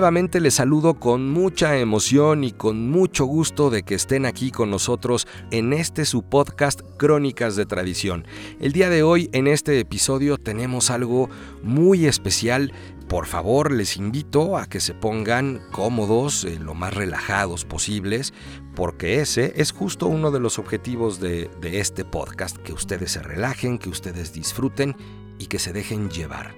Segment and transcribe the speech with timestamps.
[0.00, 4.70] Nuevamente les saludo con mucha emoción y con mucho gusto de que estén aquí con
[4.70, 8.26] nosotros en este su podcast Crónicas de Tradición.
[8.60, 11.28] El día de hoy en este episodio tenemos algo
[11.62, 12.72] muy especial.
[13.10, 18.32] Por favor, les invito a que se pongan cómodos, eh, lo más relajados posibles,
[18.74, 23.22] porque ese es justo uno de los objetivos de, de este podcast, que ustedes se
[23.22, 24.96] relajen, que ustedes disfruten
[25.38, 26.54] y que se dejen llevar.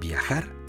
[0.00, 0.63] Viajar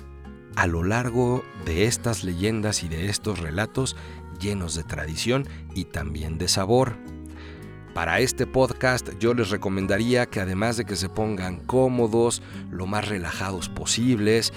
[0.55, 3.95] a lo largo de estas leyendas y de estos relatos
[4.39, 6.97] llenos de tradición y también de sabor.
[7.93, 13.07] Para este podcast yo les recomendaría que además de que se pongan cómodos, lo más
[13.07, 14.51] relajados posibles,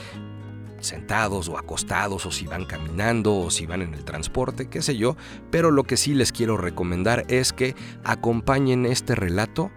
[0.81, 4.97] sentados o acostados o si van caminando o si van en el transporte, qué sé
[4.97, 5.17] yo,
[5.51, 9.71] pero lo que sí les quiero recomendar es que acompañen este relato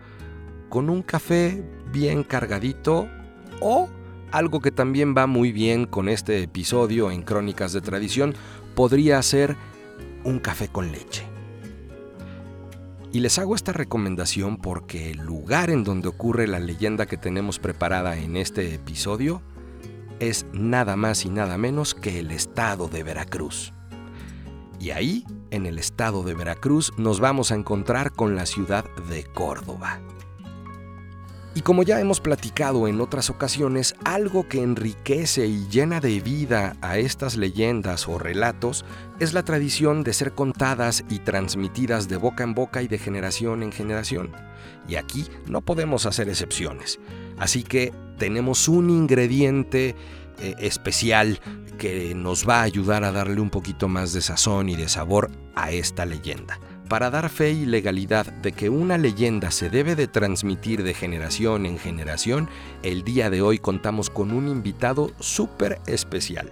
[0.70, 3.08] con un café bien cargadito
[3.60, 3.90] o
[4.32, 8.34] algo que también va muy bien con este episodio en Crónicas de Tradición
[8.76, 9.56] podría ser
[10.24, 11.24] un café con leche.
[13.14, 17.60] Y les hago esta recomendación porque el lugar en donde ocurre la leyenda que tenemos
[17.60, 19.42] preparada en este episodio
[20.20, 23.74] es nada más y nada menos que el estado de Veracruz.
[24.80, 29.26] Y ahí, en el estado de Veracruz, nos vamos a encontrar con la ciudad de
[29.26, 30.00] Córdoba.
[31.54, 36.78] Y como ya hemos platicado en otras ocasiones, algo que enriquece y llena de vida
[36.82, 38.86] a estas leyendas o relatos
[39.20, 43.64] es la tradición de ser contadas y transmitidas de boca en boca y de generación
[43.64, 44.32] en generación.
[44.88, 47.00] Y aquí no podemos hacer excepciones.
[47.38, 49.96] Así que tenemos un ingrediente
[50.40, 51.42] eh, especial
[51.78, 55.30] que nos va a ayudar a darle un poquito más de sazón y de sabor
[55.56, 56.60] a esta leyenda.
[56.92, 61.66] Para dar fe y legalidad de que una leyenda se debe de transmitir de generación
[61.66, 62.50] en generación,
[62.84, 66.52] el día de hoy contamos con un invitado súper especial,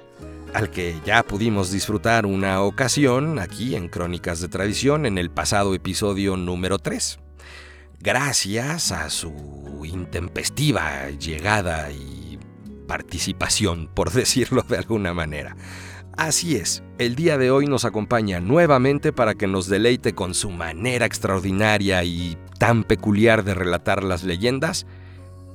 [0.54, 5.76] al que ya pudimos disfrutar una ocasión aquí en Crónicas de Tradición en el pasado
[5.76, 7.20] episodio número 3.
[8.00, 12.40] Gracias a su intempestiva llegada y
[12.88, 15.58] participación, por decirlo de alguna manera.
[16.19, 20.50] Así es, el día de hoy nos acompaña nuevamente para que nos deleite con su
[20.50, 24.85] manera extraordinaria y tan peculiar de relatar las leyendas,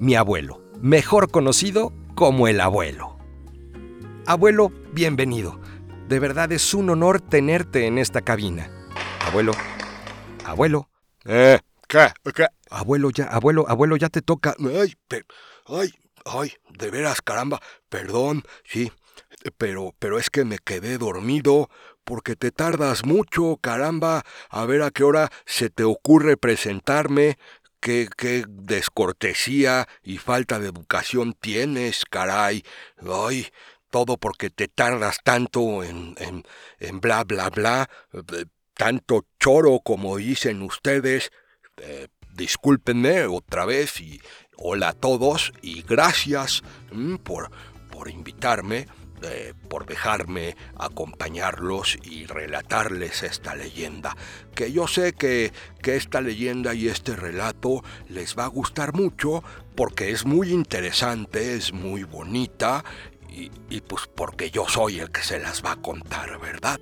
[0.00, 3.19] mi abuelo, mejor conocido como el abuelo.
[4.24, 5.60] Abuelo, bienvenido.
[6.08, 8.70] De verdad es un honor tenerte en esta cabina.
[9.20, 9.53] Abuelo,
[10.47, 10.88] abuelo.
[11.26, 12.06] Eh, ¿qué?
[12.34, 12.47] ¿Qué?
[12.70, 14.54] Abuelo, ya, abuelo, abuelo, ya te toca.
[14.58, 14.94] Ay,
[15.66, 15.92] ay,
[16.24, 17.60] ay, de veras, caramba,
[17.91, 18.91] perdón, sí,
[19.50, 21.69] pero, pero es que me quedé dormido
[22.05, 27.38] porque te tardas mucho, caramba, a ver a qué hora se te ocurre presentarme,
[27.81, 32.65] qué, qué descortesía y falta de educación tienes, caray.
[33.10, 33.49] Ay,
[33.91, 36.44] todo porque te tardas tanto en, en,
[36.78, 38.44] en bla, bla, bla, eh,
[38.75, 41.31] tanto choro como dicen ustedes.
[41.77, 44.21] Eh, discúlpenme otra vez y
[44.56, 46.62] hola a todos y gracias
[46.93, 47.50] mm, por,
[47.91, 48.87] por invitarme
[49.68, 54.16] por dejarme acompañarlos y relatarles esta leyenda,
[54.54, 55.52] que yo sé que,
[55.82, 59.42] que esta leyenda y este relato les va a gustar mucho
[59.74, 62.84] porque es muy interesante, es muy bonita
[63.28, 66.80] y, y pues porque yo soy el que se las va a contar, ¿verdad?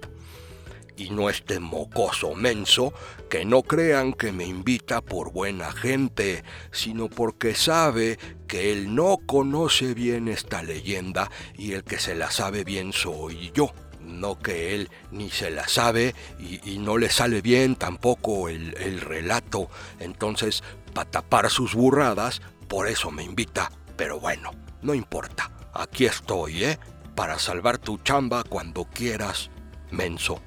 [0.96, 2.92] Y no este mocoso menso
[3.28, 9.18] que no crean que me invita por buena gente, sino porque sabe que él no
[9.26, 13.72] conoce bien esta leyenda y el que se la sabe bien soy yo.
[14.00, 19.00] No que él ni se la sabe y, no le sale bien tampoco el, el
[19.00, 19.70] relato.
[20.00, 20.62] Entonces,
[20.92, 23.70] para tapar sus burradas, por eso me invita.
[23.96, 24.50] Pero bueno,
[24.82, 25.50] no importa.
[25.72, 26.78] Aquí estoy, ¿eh?
[27.14, 29.50] Para salvar tu chamba cuando quieras,
[29.90, 30.42] menso.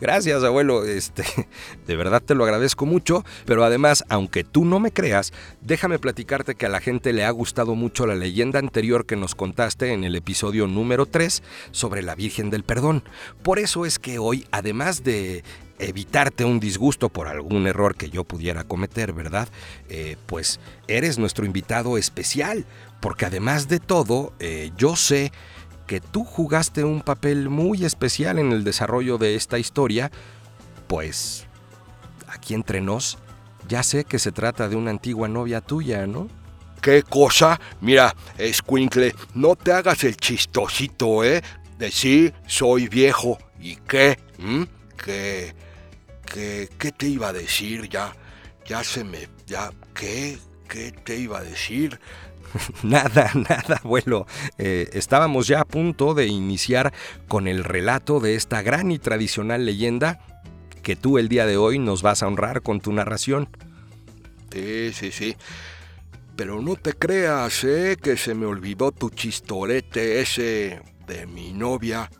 [0.00, 0.84] Gracias, abuelo.
[0.84, 1.24] Este,
[1.86, 6.54] de verdad te lo agradezco mucho, pero además, aunque tú no me creas, déjame platicarte
[6.54, 10.04] que a la gente le ha gustado mucho la leyenda anterior que nos contaste en
[10.04, 13.02] el episodio número 3 sobre la Virgen del Perdón.
[13.42, 15.44] Por eso es que hoy, además de
[15.78, 19.48] evitarte un disgusto por algún error que yo pudiera cometer, ¿verdad?
[19.88, 22.64] Eh, pues eres nuestro invitado especial,
[23.00, 25.32] porque además de todo, eh, yo sé
[25.86, 30.10] que tú jugaste un papel muy especial en el desarrollo de esta historia,
[30.86, 31.46] pues
[32.26, 33.18] aquí entre nos,
[33.68, 36.28] ya sé que se trata de una antigua novia tuya, ¿no?
[36.80, 37.60] ¿Qué cosa?
[37.80, 38.14] Mira,
[38.52, 41.42] Squinkle, no te hagas el chistosito, ¿eh?
[41.78, 43.38] De sí, soy viejo.
[43.60, 44.18] ¿Y qué?
[44.38, 44.62] ¿Mm?
[45.04, 45.54] ¿Qué?
[46.24, 46.68] ¿Qué?
[46.78, 47.88] ¿Qué te iba a decir?
[47.88, 48.14] Ya,
[48.66, 49.28] ya se me...
[49.46, 50.38] Ya, ¿qué?
[50.68, 52.00] ¿Qué te iba a decir?
[52.82, 54.26] nada, nada, abuelo.
[54.58, 56.92] Eh, estábamos ya a punto de iniciar
[57.28, 60.20] con el relato de esta gran y tradicional leyenda
[60.82, 63.48] que tú el día de hoy nos vas a honrar con tu narración.
[64.52, 65.36] Sí, sí, sí.
[66.36, 67.96] Pero no te creas, ¿eh?
[68.00, 72.10] Que se me olvidó tu chistorete ese de mi novia.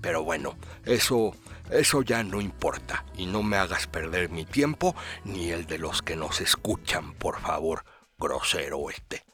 [0.00, 1.34] Pero bueno, eso,
[1.70, 3.04] eso ya no importa.
[3.16, 4.94] Y no me hagas perder mi tiempo
[5.24, 7.84] ni el de los que nos escuchan, por favor
[8.18, 9.24] grosero este.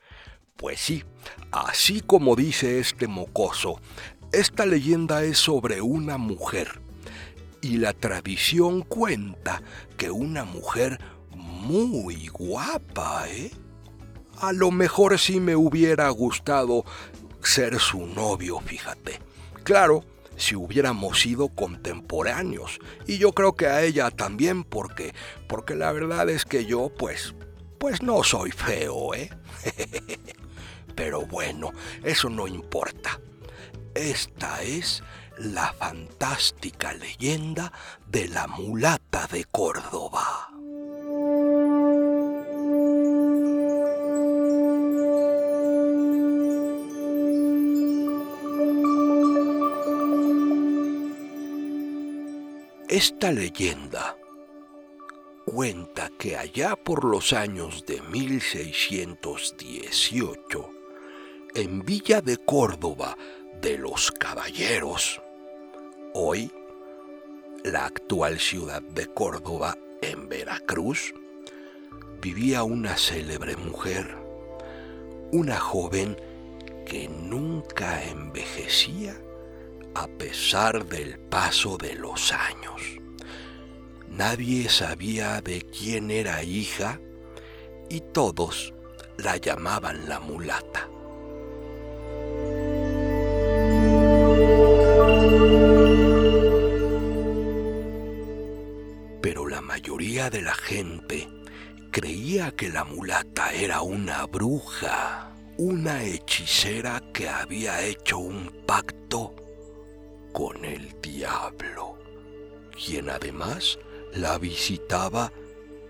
[0.56, 1.04] Pues sí,
[1.52, 3.80] así como dice este mocoso,
[4.32, 6.80] esta leyenda es sobre una mujer.
[7.62, 9.62] Y la tradición cuenta
[9.96, 11.00] que una mujer
[11.30, 13.50] muy guapa, ¿eh?
[14.40, 16.84] A lo mejor sí me hubiera gustado
[17.42, 19.20] ser su novio, fíjate.
[19.64, 20.04] Claro,
[20.40, 22.78] si hubiéramos sido contemporáneos.
[23.06, 25.14] Y yo creo que a ella también, porque,
[25.48, 27.34] porque la verdad es que yo, pues,
[27.78, 29.30] pues no soy feo, ¿eh?
[30.94, 31.72] Pero bueno,
[32.02, 33.20] eso no importa.
[33.94, 35.02] Esta es
[35.38, 37.72] la fantástica leyenda
[38.06, 40.59] de la mulata de Córdoba.
[53.00, 54.16] Esta leyenda
[55.46, 60.70] cuenta que allá por los años de 1618,
[61.54, 63.16] en Villa de Córdoba
[63.62, 65.22] de los Caballeros,
[66.12, 66.52] hoy
[67.64, 71.14] la actual ciudad de Córdoba en Veracruz,
[72.20, 74.14] vivía una célebre mujer,
[75.32, 76.18] una joven
[76.84, 79.16] que nunca envejecía
[79.94, 83.00] a pesar del paso de los años.
[84.08, 87.00] Nadie sabía de quién era hija
[87.88, 88.74] y todos
[89.18, 90.88] la llamaban la mulata.
[99.22, 101.28] Pero la mayoría de la gente
[101.90, 109.34] creía que la mulata era una bruja, una hechicera que había hecho un pacto
[110.32, 111.98] con el diablo,
[112.72, 113.78] quien además
[114.14, 115.32] la visitaba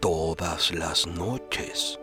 [0.01, 1.99] todas las noches.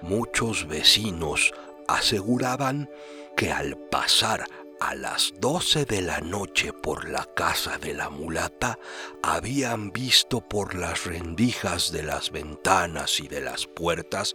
[0.00, 1.52] Muchos vecinos
[1.88, 2.90] aseguraban
[3.36, 4.44] que al pasar
[4.80, 8.78] a las doce de la noche por la casa de la mulata
[9.22, 14.34] habían visto por las rendijas de las ventanas y de las puertas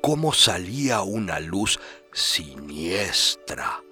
[0.00, 1.78] cómo salía una luz
[2.12, 3.83] siniestra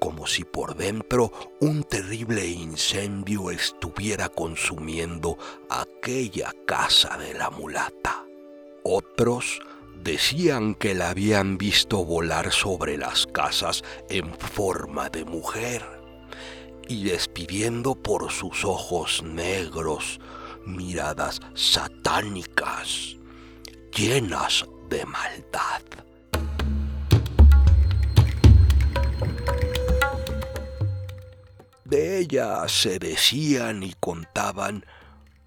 [0.00, 1.30] como si por dentro
[1.60, 5.38] un terrible incendio estuviera consumiendo
[5.68, 8.24] aquella casa de la mulata.
[8.82, 9.60] Otros
[10.02, 15.84] decían que la habían visto volar sobre las casas en forma de mujer
[16.88, 20.18] y despidiendo por sus ojos negros
[20.64, 23.16] miradas satánicas
[23.94, 25.82] llenas de maldad.
[31.90, 34.86] De ella se decían y contaban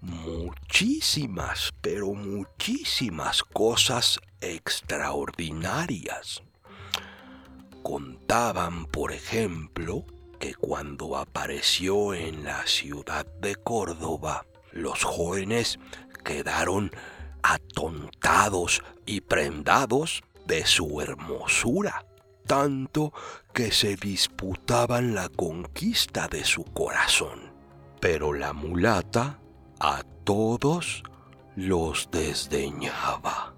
[0.02, 6.42] muchísimas, pero muchísimas cosas extraordinarias.
[7.82, 10.04] Contaban, por ejemplo,
[10.38, 15.78] que cuando apareció en la ciudad de Córdoba, los jóvenes
[16.24, 16.90] quedaron
[17.42, 22.04] atontados y prendados de su hermosura
[22.46, 23.12] tanto
[23.52, 27.52] que se disputaban la conquista de su corazón.
[28.00, 29.40] Pero la mulata
[29.80, 31.02] a todos
[31.56, 33.54] los desdeñaba.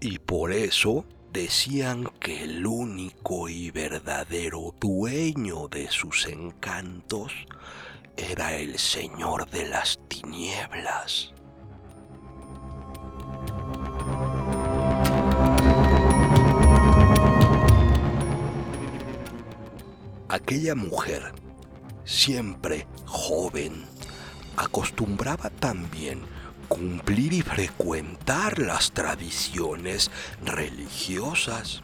[0.00, 7.32] Y por eso decían que el único y verdadero dueño de sus encantos
[8.16, 11.32] era el Señor de las Tinieblas.
[20.30, 21.32] Aquella mujer,
[22.04, 23.84] siempre joven,
[24.56, 26.22] acostumbraba también
[26.68, 30.08] cumplir y frecuentar las tradiciones
[30.44, 31.82] religiosas.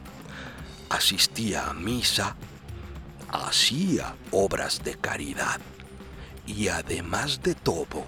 [0.90, 2.36] Asistía a misa,
[3.30, 5.60] hacía obras de caridad
[6.46, 8.04] y además de todo,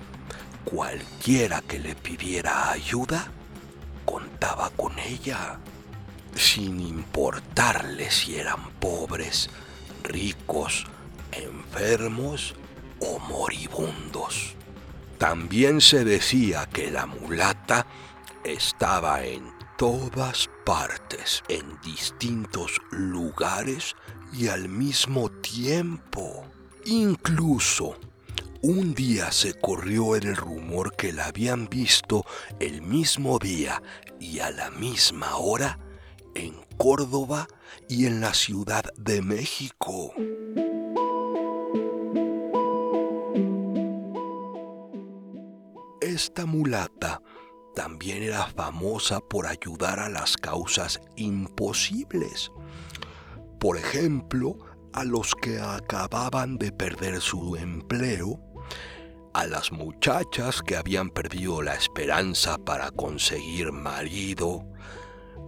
[0.65, 3.27] cualquiera que le pidiera ayuda,
[4.05, 5.59] contaba con ella,
[6.37, 9.51] sin importarle si eran pobres,
[10.09, 10.87] ricos,
[11.33, 12.55] enfermos
[13.01, 14.55] o moribundos.
[15.19, 17.87] También se decía que la mulata
[18.45, 23.95] estaba en todas partes, en distintos lugares
[24.33, 26.45] y al mismo tiempo.
[26.85, 27.97] Incluso
[28.63, 32.25] un día se corrió el rumor que la habían visto
[32.59, 33.83] el mismo día
[34.19, 35.79] y a la misma hora
[36.39, 37.49] en Córdoba
[37.89, 40.13] y en la Ciudad de México.
[46.01, 47.21] Esta mulata
[47.75, 52.53] también era famosa por ayudar a las causas imposibles.
[53.59, 54.59] Por ejemplo,
[54.93, 58.41] a los que acababan de perder su empleo,
[59.35, 64.65] a las muchachas que habían perdido la esperanza para conseguir marido,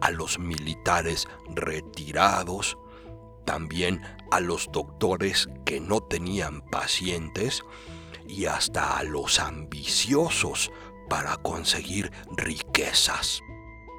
[0.00, 2.76] a los militares retirados,
[3.44, 7.62] también a los doctores que no tenían pacientes
[8.26, 10.70] y hasta a los ambiciosos
[11.08, 13.42] para conseguir riquezas.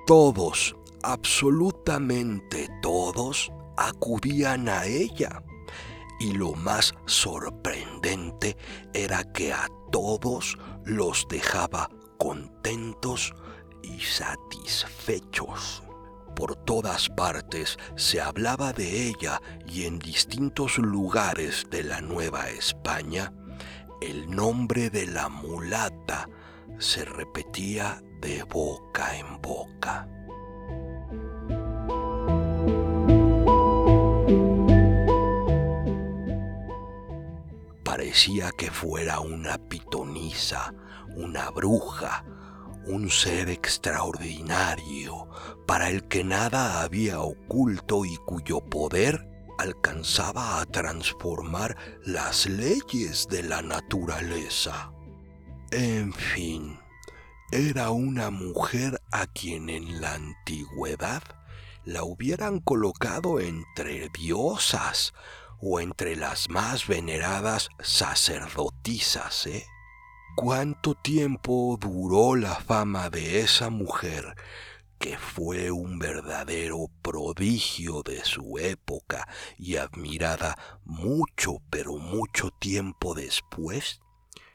[0.08, 5.44] Todos, absolutamente todos, acudían a ella.
[6.20, 8.56] Y lo más sorprendente
[8.94, 13.34] era que a todos los dejaba contentos
[13.82, 15.84] y satisfechos.
[16.36, 23.34] Por todas partes se hablaba de ella y en distintos lugares de la Nueva España
[24.02, 26.28] el nombre de la mulata
[26.80, 30.08] se repetía de boca en boca.
[37.84, 40.74] Parecía que fuera una pitonisa,
[41.16, 42.26] una bruja,
[42.86, 45.28] un ser extraordinario
[45.66, 53.44] para el que nada había oculto y cuyo poder alcanzaba a transformar las leyes de
[53.44, 54.92] la naturaleza.
[55.72, 56.80] En fin,
[57.52, 61.24] era una mujer a quien en la antigüedad
[61.86, 65.14] la hubieran colocado entre diosas
[65.60, 69.66] o entre las más veneradas sacerdotisas, ¿eh?
[70.36, 74.36] ¿Cuánto tiempo duró la fama de esa mujer
[74.98, 84.00] que fue un verdadero prodigio de su época y admirada mucho, pero mucho tiempo después?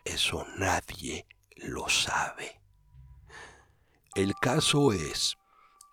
[0.05, 2.61] Eso nadie lo sabe.
[4.15, 5.37] El caso es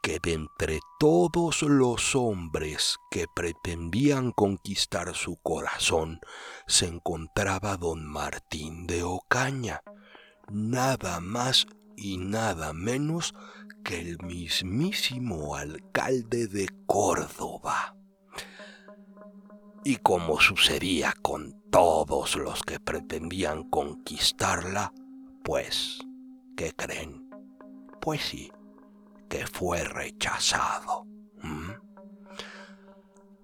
[0.04, 6.20] que de entre todos los hombres que pretendían conquistar su corazón
[6.68, 9.82] se encontraba don Martín de Ocaña,
[10.52, 13.34] nada más y nada menos
[13.86, 17.96] que el mismísimo alcalde de Córdoba.
[19.86, 24.94] Y como sucedía con todos los que pretendían conquistarla,
[25.46, 26.00] pues,
[26.58, 27.30] ¿qué creen?
[28.02, 28.52] Pues sí,
[29.52, 31.06] fue rechazado.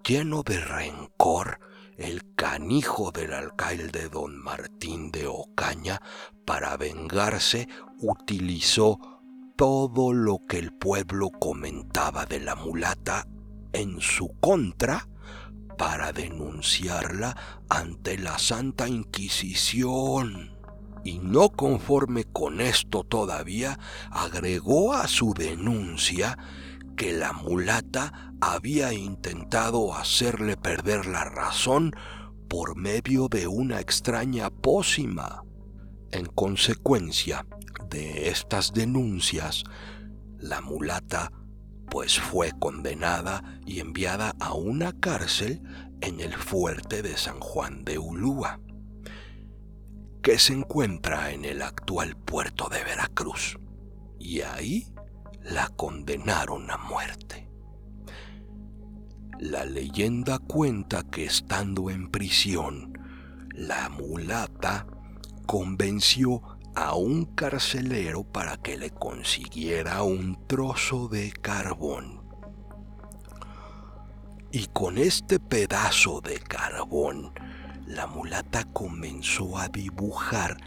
[0.03, 1.59] Lleno de rencor,
[1.97, 6.01] el canijo del alcalde don Martín de Ocaña,
[6.45, 7.67] para vengarse,
[7.99, 8.97] utilizó
[9.55, 13.27] todo lo que el pueblo comentaba de la mulata
[13.73, 15.07] en su contra
[15.77, 17.35] para denunciarla
[17.69, 20.58] ante la Santa Inquisición.
[21.03, 23.79] Y no conforme con esto todavía,
[24.11, 26.37] agregó a su denuncia
[26.97, 31.95] que la mulata había intentado hacerle perder la razón
[32.49, 35.43] por medio de una extraña pócima.
[36.11, 37.45] En consecuencia
[37.89, 39.63] de estas denuncias,
[40.39, 41.31] la mulata
[41.89, 45.61] pues fue condenada y enviada a una cárcel
[46.01, 48.59] en el fuerte de San Juan de Ulúa,
[50.21, 53.57] que se encuentra en el actual puerto de Veracruz,
[54.19, 54.93] y ahí
[55.43, 57.49] la condenaron a muerte.
[59.39, 62.93] La leyenda cuenta que estando en prisión,
[63.55, 64.85] la mulata
[65.45, 66.41] convenció
[66.75, 72.21] a un carcelero para que le consiguiera un trozo de carbón.
[74.51, 77.31] Y con este pedazo de carbón,
[77.89, 80.57] la mulata comenzó a dibujar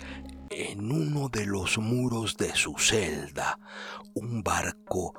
[0.50, 3.59] en uno de los muros de su celda
[4.14, 5.14] un barco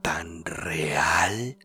[0.00, 1.58] tan real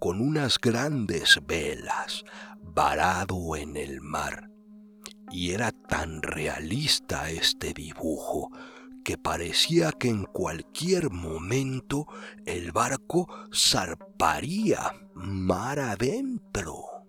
[0.00, 2.24] con unas grandes velas,
[2.62, 4.50] varado en el mar.
[5.30, 8.50] Y era tan realista este dibujo
[9.04, 12.06] que parecía que en cualquier momento
[12.44, 16.99] el barco zarparía mar adentro.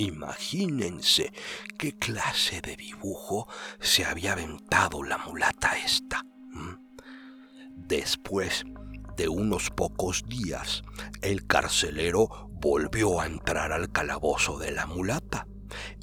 [0.00, 1.32] Imagínense
[1.76, 3.48] qué clase de dibujo
[3.80, 6.24] se había aventado la mulata esta.
[7.74, 8.64] Después
[9.16, 10.84] de unos pocos días,
[11.20, 15.48] el carcelero volvió a entrar al calabozo de la mulata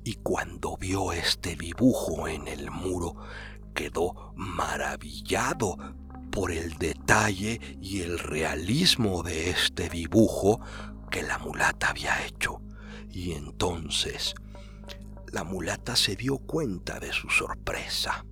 [0.03, 3.15] y cuando vio este dibujo en el muro,
[3.73, 5.77] quedó maravillado
[6.33, 10.59] por el detalle y el realismo de este dibujo
[11.09, 12.61] que la mulata había hecho.
[13.11, 14.35] Y entonces
[15.31, 18.25] la mulata se dio cuenta de su sorpresa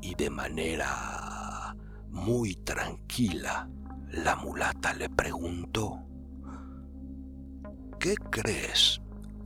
[0.00, 1.74] y de manera
[2.10, 3.68] muy tranquila
[4.10, 6.00] la mulata le preguntó,
[7.98, 9.00] ¿qué crees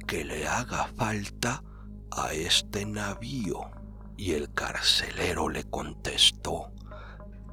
[0.07, 1.63] que le haga falta
[2.11, 3.71] a este navío?
[4.17, 6.73] Y el carcelero le contestó,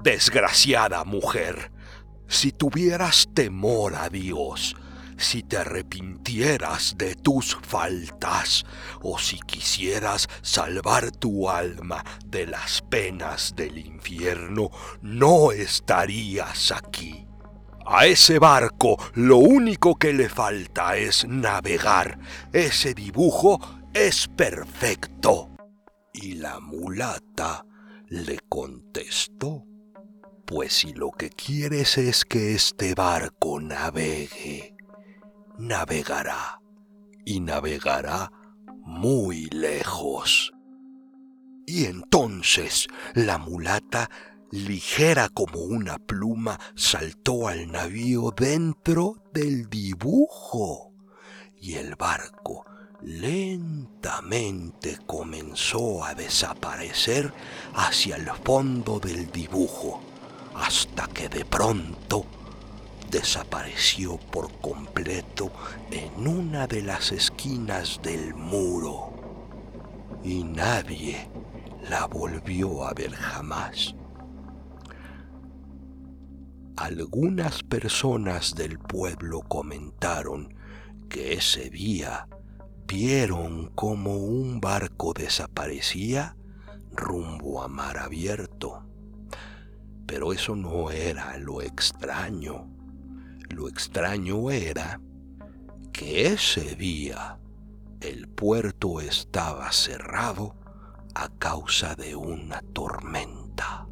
[0.02, 1.72] Desgraciada mujer,
[2.28, 4.76] si tuvieras temor a Dios,
[5.18, 8.66] si te arrepintieras de tus faltas,
[9.02, 14.70] o si quisieras salvar tu alma de las penas del infierno,
[15.02, 17.26] no estarías aquí.
[17.88, 22.18] A ese barco lo único que le falta es navegar.
[22.52, 23.60] Ese dibujo
[23.94, 25.52] es perfecto.
[26.12, 27.64] Y la mulata
[28.08, 29.66] le contestó,
[30.46, 34.75] pues si lo que quieres es que este barco navegue,
[35.58, 36.62] navegará
[37.26, 38.32] y navegará
[38.84, 40.54] muy lejos.
[41.66, 44.10] Y entonces la mulata,
[44.52, 50.94] ligera como una pluma, saltó al navío dentro del dibujo
[51.60, 52.66] y el barco
[53.02, 57.34] lentamente comenzó a desaparecer
[57.74, 60.02] hacia el fondo del dibujo,
[60.56, 62.26] hasta que de pronto
[63.16, 65.50] desapareció por completo
[65.90, 69.14] en una de las esquinas del muro
[70.22, 71.30] y nadie
[71.90, 73.96] la volvió a ver jamás.
[76.76, 80.54] Algunas personas del pueblo comentaron
[81.08, 82.28] que ese día
[82.86, 86.36] vieron como un barco desaparecía
[86.92, 88.84] rumbo a mar abierto.
[90.06, 92.75] Pero eso no era lo extraño.
[93.56, 95.00] Lo extraño era
[95.94, 97.40] que ese día
[98.02, 100.58] el puerto estaba cerrado
[101.14, 103.85] a causa de una tormenta.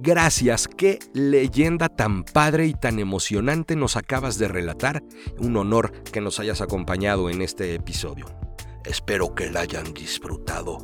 [0.00, 5.02] Gracias, qué leyenda tan padre y tan emocionante nos acabas de relatar.
[5.38, 8.26] Un honor que nos hayas acompañado en este episodio.
[8.84, 10.78] Espero que la hayan disfrutado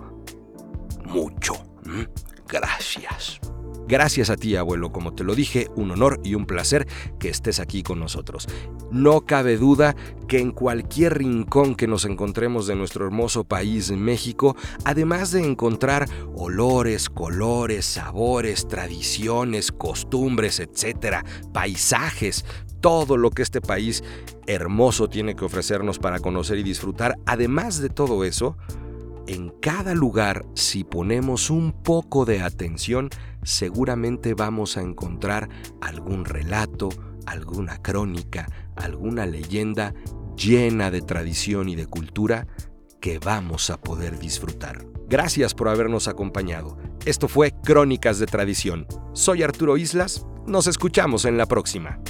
[1.05, 1.55] mucho.
[2.49, 3.41] Gracias.
[3.87, 6.87] Gracias a ti, abuelo, como te lo dije, un honor y un placer
[7.19, 8.47] que estés aquí con nosotros.
[8.91, 9.95] No cabe duda
[10.27, 16.09] que en cualquier rincón que nos encontremos de nuestro hermoso país México, además de encontrar
[16.35, 22.47] olores, colores, sabores, tradiciones, costumbres, etcétera, paisajes,
[22.81, 24.03] todo lo que este país
[24.47, 28.57] hermoso tiene que ofrecernos para conocer y disfrutar, además de todo eso,
[29.27, 33.09] en cada lugar, si ponemos un poco de atención,
[33.43, 35.49] seguramente vamos a encontrar
[35.81, 36.91] algún relato,
[37.27, 39.95] alguna crónica, alguna leyenda
[40.37, 42.47] llena de tradición y de cultura
[43.01, 44.85] que vamos a poder disfrutar.
[45.09, 46.77] Gracias por habernos acompañado.
[47.05, 48.87] Esto fue Crónicas de Tradición.
[49.13, 50.27] Soy Arturo Islas.
[50.47, 52.01] Nos escuchamos en la próxima.